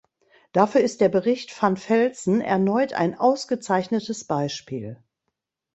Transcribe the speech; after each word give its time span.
Dafür 0.51 0.81
ist 0.81 0.99
der 0.99 1.09
Bericht 1.09 1.61
van 1.61 1.77
Velzen 1.77 2.41
erneut 2.41 2.93
ein 2.93 3.13
ausgezeichnetes 3.19 4.23
Beispiel. 4.25 4.97